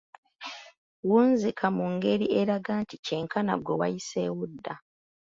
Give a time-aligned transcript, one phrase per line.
[1.09, 4.75] Wunzika mu ngeri eraga nti kyenkana ggwe wayiseewo dda!